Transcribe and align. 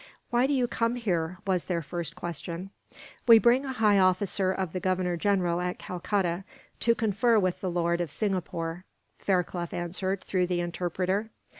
"Why 0.31 0.47
do 0.47 0.53
you 0.53 0.67
come 0.67 0.95
here?" 0.95 1.37
was 1.45 1.65
their 1.65 1.83
first 1.83 2.15
question. 2.15 2.71
"We 3.27 3.37
bring 3.37 3.65
a 3.67 3.71
high 3.73 3.99
officer 3.99 4.51
of 4.51 4.73
the 4.73 4.79
Governor 4.79 5.15
General 5.15 5.61
at 5.61 5.77
Calcutta, 5.77 6.43
to 6.79 6.95
confer 6.95 7.37
with 7.37 7.61
the 7.61 7.69
lord 7.69 8.01
of 8.01 8.09
Singapore," 8.09 8.83
Fairclough 9.19 9.67
answered, 9.73 10.23
through 10.23 10.47
the 10.47 10.59
interpreter. 10.61 11.29